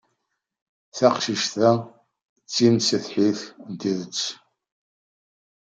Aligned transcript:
Taqcict-a 0.97 1.71
d 2.45 2.49
timsetḥit 2.55 3.39
n 3.69 3.71
tidet. 3.81 4.21